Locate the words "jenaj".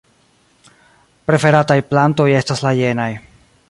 2.85-3.11